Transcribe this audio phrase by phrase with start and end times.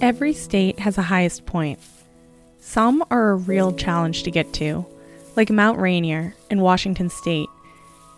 [0.00, 1.78] Every state has a highest point.
[2.58, 4.84] Some are a real challenge to get to,
[5.36, 7.48] like Mount Rainier in Washington state,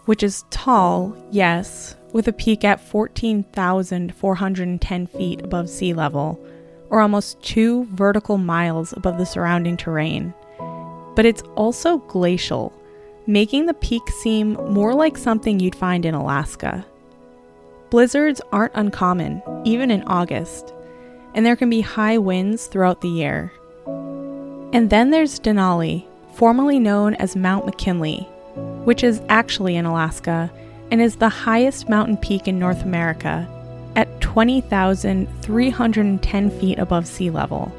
[0.06, 6.42] which is tall, yes, with a peak at 14,410 feet above sea level,
[6.88, 10.33] or almost two vertical miles above the surrounding terrain.
[11.15, 12.72] But it's also glacial,
[13.27, 16.87] making the peak seem more like something you'd find in Alaska.
[17.91, 20.73] Blizzards aren't uncommon, even in August,
[21.37, 23.52] and there can be high winds throughout the year.
[23.86, 26.04] And then there's Denali,
[26.34, 28.20] formerly known as Mount McKinley,
[28.84, 30.50] which is actually in Alaska
[30.91, 33.46] and is the highest mountain peak in North America
[33.96, 37.70] at 20,310 feet above sea level.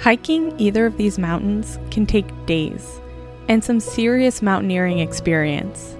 [0.00, 3.00] Hiking either of these mountains can take days
[3.48, 5.96] and some serious mountaineering experience.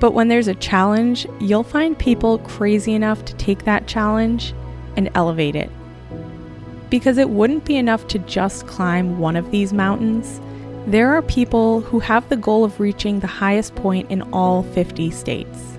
[0.00, 4.52] But when there's a challenge, you'll find people crazy enough to take that challenge
[4.96, 5.70] and elevate it.
[6.94, 10.40] Because it wouldn't be enough to just climb one of these mountains,
[10.86, 15.10] there are people who have the goal of reaching the highest point in all 50
[15.10, 15.76] states.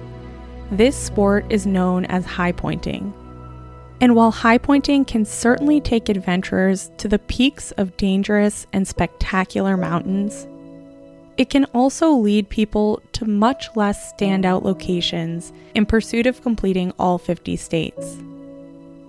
[0.72, 3.14] This sport is known as high pointing.
[4.02, 9.78] And while high pointing can certainly take adventurers to the peaks of dangerous and spectacular
[9.78, 10.46] mountains,
[11.38, 17.18] it can also lead people to much less standout locations in pursuit of completing all
[17.18, 18.18] 50 states.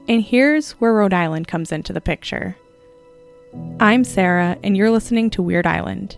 [0.08, 2.56] And here's where Rhode Island comes into the picture.
[3.80, 6.16] I'm Sarah, and you're listening to Weird Island.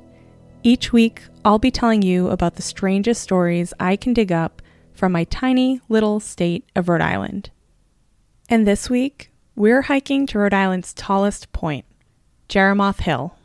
[0.63, 4.61] Each week, I'll be telling you about the strangest stories I can dig up
[4.93, 7.49] from my tiny little state of Rhode Island.
[8.51, 11.87] And this week, we're hiking to Rhode Island's tallest point,
[12.51, 13.38] Jerimoth Hill.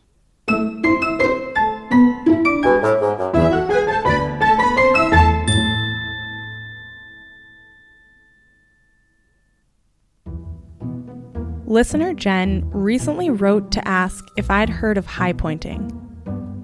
[11.73, 15.89] Listener Jen recently wrote to ask if I'd heard of high pointing.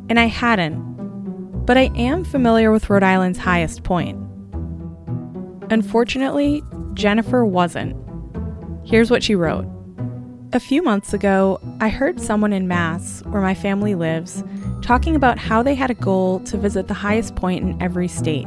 [0.07, 4.19] And I hadn't, but I am familiar with Rhode Island's highest point.
[5.71, 6.61] Unfortunately,
[6.93, 7.95] Jennifer wasn't.
[8.85, 9.65] Here's what she wrote
[10.53, 14.43] A few months ago, I heard someone in Mass, where my family lives,
[14.83, 18.45] talking about how they had a goal to visit the highest point in every state.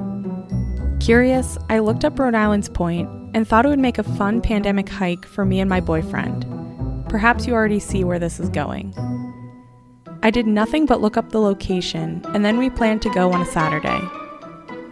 [1.00, 4.88] Curious, I looked up Rhode Island's point and thought it would make a fun pandemic
[4.88, 6.46] hike for me and my boyfriend.
[7.08, 8.94] Perhaps you already see where this is going.
[10.22, 13.42] I did nothing but look up the location, and then we planned to go on
[13.42, 14.00] a Saturday.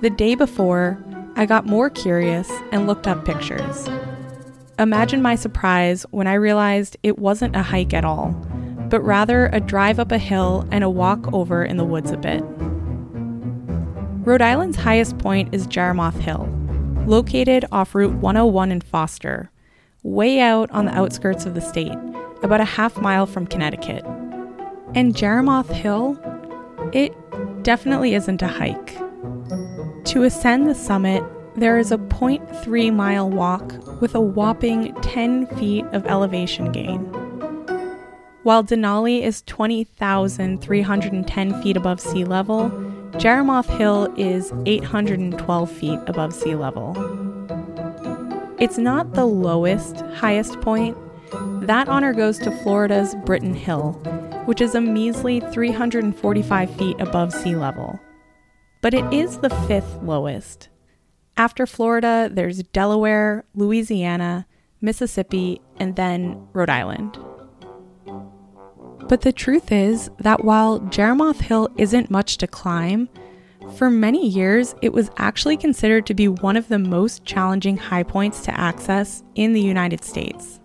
[0.01, 0.99] The day before,
[1.37, 3.89] I got more curious and looked up pictures.
[4.78, 8.33] Imagine my surprise when I realized it wasn't a hike at all,
[8.89, 12.17] but rather a drive up a hill and a walk over in the woods a
[12.17, 12.43] bit.
[14.27, 16.47] Rhode Island's highest point is Jerimoth Hill,
[17.06, 19.50] located off Route 101 in Foster,
[20.03, 21.97] way out on the outskirts of the state,
[22.43, 24.05] about a half mile from Connecticut.
[24.94, 26.19] And Jerimoth Hill,
[26.93, 27.15] it
[27.62, 28.97] definitely isn't a hike.
[30.06, 31.22] To ascend the summit,
[31.56, 37.00] there is a 0.3 mile walk with a whopping 10 feet of elevation gain.
[38.43, 42.71] While Denali is 20,310 feet above sea level,
[43.12, 46.94] Jerimoth Hill is 812 feet above sea level.
[48.59, 50.97] It's not the lowest, highest point.
[51.66, 53.93] That honor goes to Florida's Britton Hill,
[54.47, 57.98] which is a measly 345 feet above sea level.
[58.81, 60.69] But it is the fifth lowest.
[61.37, 64.47] After Florida, there's Delaware, Louisiana,
[64.81, 67.19] Mississippi, and then Rhode Island.
[69.09, 73.09] But the truth is that while Jerimoth Hill isn't much to climb,
[73.77, 78.03] for many years it was actually considered to be one of the most challenging high
[78.03, 80.60] points to access in the United States.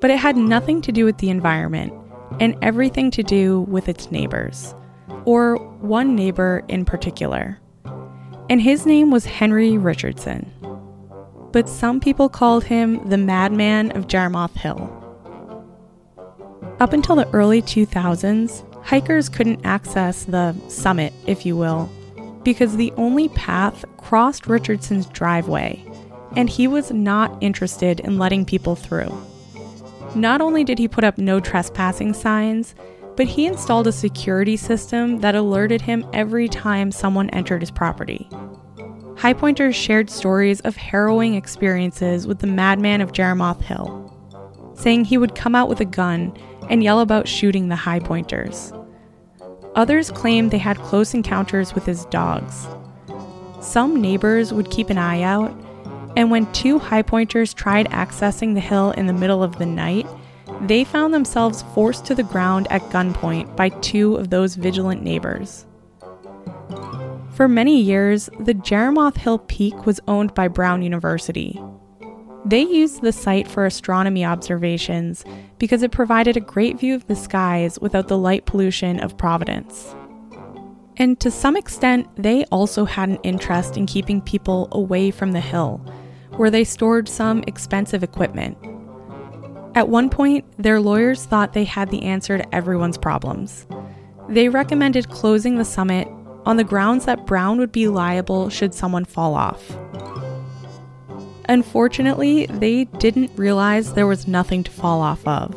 [0.00, 1.92] But it had nothing to do with the environment
[2.40, 4.74] and everything to do with its neighbors,
[5.24, 7.58] or one neighbor in particular.
[8.48, 10.52] And his name was Henry Richardson.
[11.52, 15.05] But some people called him the madman of Jerimoth Hill.
[16.78, 21.90] Up until the early 2000s, hikers couldn't access the summit, if you will,
[22.44, 25.82] because the only path crossed Richardson's driveway,
[26.36, 29.10] and he was not interested in letting people through.
[30.14, 32.74] Not only did he put up no trespassing signs,
[33.16, 38.28] but he installed a security system that alerted him every time someone entered his property.
[39.16, 44.12] High Pointers shared stories of harrowing experiences with the madman of Jerimoth Hill,
[44.76, 46.36] saying he would come out with a gun
[46.68, 48.72] and yell about shooting the high pointers.
[49.74, 52.66] Others claimed they had close encounters with his dogs.
[53.60, 55.54] Some neighbors would keep an eye out,
[56.16, 60.06] and when two high pointers tried accessing the hill in the middle of the night,
[60.62, 65.66] they found themselves forced to the ground at gunpoint by two of those vigilant neighbors.
[67.32, 71.60] For many years, the Jerimoth Hill Peak was owned by Brown University.
[72.46, 75.24] They used the site for astronomy observations
[75.58, 79.96] because it provided a great view of the skies without the light pollution of Providence.
[80.96, 85.40] And to some extent, they also had an interest in keeping people away from the
[85.40, 85.78] hill,
[86.36, 88.56] where they stored some expensive equipment.
[89.74, 93.66] At one point, their lawyers thought they had the answer to everyone's problems.
[94.28, 96.06] They recommended closing the summit
[96.44, 99.76] on the grounds that Brown would be liable should someone fall off.
[101.48, 105.54] Unfortunately, they didn't realize there was nothing to fall off of.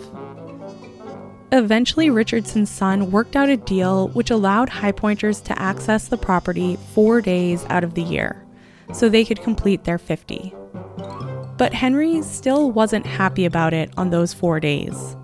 [1.52, 6.78] Eventually, Richardson's son worked out a deal which allowed high pointers to access the property
[6.94, 8.46] four days out of the year,
[8.94, 10.54] so they could complete their 50.
[11.58, 15.16] But Henry still wasn't happy about it on those four days.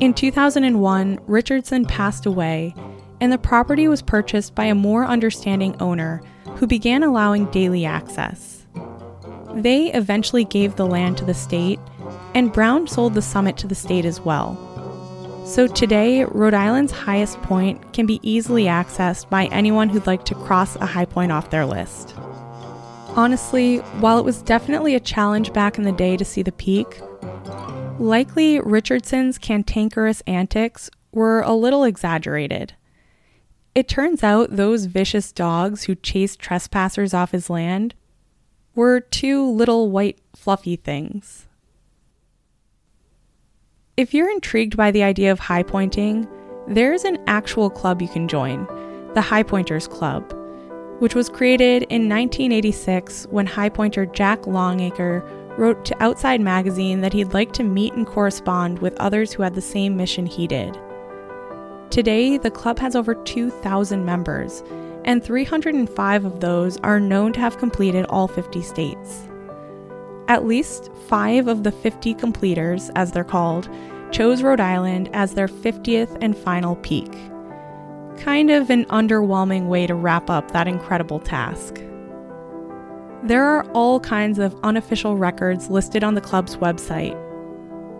[0.00, 2.74] In 2001, Richardson passed away,
[3.20, 6.20] and the property was purchased by a more understanding owner
[6.56, 8.53] who began allowing daily access.
[9.54, 11.78] They eventually gave the land to the state,
[12.34, 14.58] and Brown sold the summit to the state as well.
[15.46, 20.34] So today, Rhode Island's highest point can be easily accessed by anyone who'd like to
[20.34, 22.14] cross a high point off their list.
[23.16, 27.00] Honestly, while it was definitely a challenge back in the day to see the peak,
[28.00, 32.72] likely Richardson's cantankerous antics were a little exaggerated.
[33.74, 37.94] It turns out those vicious dogs who chased trespassers off his land
[38.74, 41.46] were two little white fluffy things.
[43.96, 46.26] If you're intrigued by the idea of high pointing,
[46.66, 48.66] there's an actual club you can join,
[49.14, 50.34] the High Pointers Club,
[50.98, 55.22] which was created in 1986 when high pointer Jack Longacre
[55.56, 59.54] wrote to Outside Magazine that he'd like to meet and correspond with others who had
[59.54, 60.76] the same mission he did.
[61.90, 64.64] Today, the club has over 2,000 members,
[65.04, 69.28] and 305 of those are known to have completed all 50 states.
[70.28, 73.68] At least five of the 50 completers, as they're called,
[74.10, 77.12] chose Rhode Island as their 50th and final peak.
[78.18, 81.82] Kind of an underwhelming way to wrap up that incredible task.
[83.24, 87.18] There are all kinds of unofficial records listed on the club's website,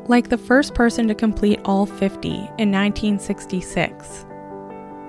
[0.08, 4.26] like the first person to complete all 50 in 1966,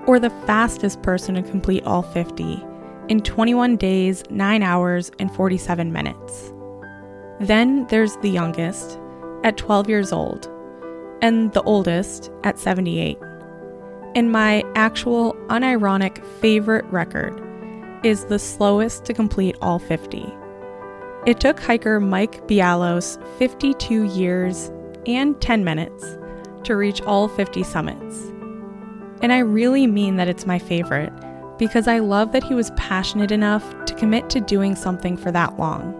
[0.06, 2.64] or the fastest person to complete all 50
[3.08, 6.52] in 21 days, 9 hours, and 47 minutes.
[7.40, 8.98] Then there's the youngest,
[9.44, 10.50] at 12 years old,
[11.22, 13.18] and the oldest, at 78.
[14.14, 17.40] And my actual unironic favorite record
[18.04, 20.24] is the slowest to complete all 50.
[21.26, 24.70] It took hiker Mike Bialos 52 years
[25.06, 26.16] and 10 minutes
[26.64, 28.32] to reach all 50 summits.
[29.22, 31.12] And I really mean that it's my favorite
[31.58, 35.58] because I love that he was passionate enough to commit to doing something for that
[35.58, 35.94] long.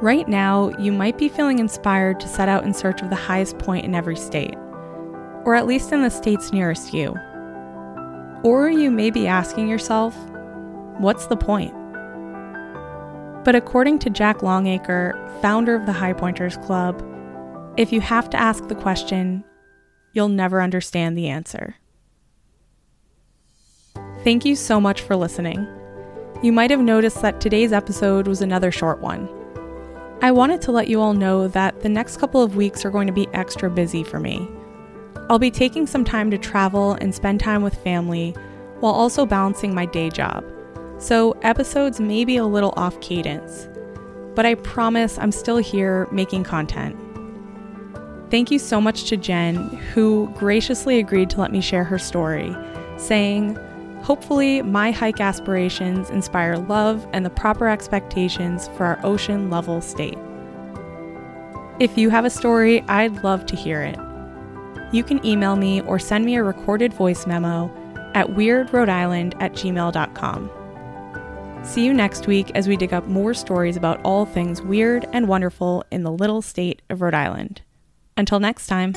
[0.00, 3.58] Right now, you might be feeling inspired to set out in search of the highest
[3.58, 4.54] point in every state,
[5.44, 7.16] or at least in the states nearest you.
[8.44, 10.14] Or you may be asking yourself,
[10.98, 11.74] what's the point?
[13.44, 17.02] But according to Jack Longacre, founder of the High Pointers Club,
[17.76, 19.42] if you have to ask the question,
[20.18, 21.76] you'll never understand the answer.
[24.24, 25.64] Thank you so much for listening.
[26.42, 29.28] You might have noticed that today's episode was another short one.
[30.20, 33.06] I wanted to let you all know that the next couple of weeks are going
[33.06, 34.48] to be extra busy for me.
[35.30, 38.34] I'll be taking some time to travel and spend time with family
[38.80, 40.44] while also balancing my day job,
[40.98, 43.68] so episodes may be a little off cadence,
[44.34, 46.96] but I promise I'm still here making content.
[48.30, 49.56] Thank you so much to Jen,
[49.94, 52.54] who graciously agreed to let me share her story,
[52.98, 53.58] saying,
[54.02, 60.18] Hopefully, my hike aspirations inspire love and the proper expectations for our ocean level state.
[61.80, 63.98] If you have a story, I'd love to hear it.
[64.92, 67.70] You can email me or send me a recorded voice memo
[68.14, 70.50] at weirdrhodeisland at gmail.com.
[71.64, 75.28] See you next week as we dig up more stories about all things weird and
[75.28, 77.62] wonderful in the little state of Rhode Island.
[78.18, 78.94] Until next time.